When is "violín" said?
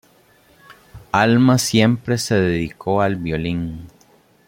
3.17-3.85